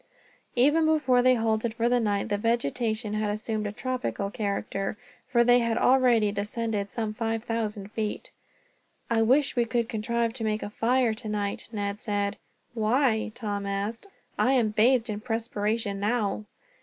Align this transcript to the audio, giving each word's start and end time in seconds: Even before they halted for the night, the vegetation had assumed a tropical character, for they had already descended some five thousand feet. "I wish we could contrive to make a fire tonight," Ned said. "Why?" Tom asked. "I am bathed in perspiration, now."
Even 0.55 0.87
before 0.87 1.21
they 1.21 1.35
halted 1.35 1.75
for 1.75 1.87
the 1.87 1.99
night, 1.99 2.29
the 2.29 2.37
vegetation 2.39 3.13
had 3.13 3.29
assumed 3.29 3.67
a 3.67 3.71
tropical 3.71 4.31
character, 4.31 4.97
for 5.27 5.43
they 5.43 5.59
had 5.59 5.77
already 5.77 6.31
descended 6.31 6.89
some 6.89 7.13
five 7.13 7.43
thousand 7.43 7.91
feet. 7.91 8.31
"I 9.11 9.21
wish 9.21 9.55
we 9.55 9.65
could 9.65 9.87
contrive 9.87 10.33
to 10.33 10.43
make 10.43 10.63
a 10.63 10.71
fire 10.71 11.13
tonight," 11.13 11.67
Ned 11.71 11.99
said. 11.99 12.37
"Why?" 12.73 13.31
Tom 13.35 13.67
asked. 13.67 14.07
"I 14.39 14.53
am 14.53 14.69
bathed 14.69 15.07
in 15.07 15.19
perspiration, 15.19 15.99
now." 15.99 16.45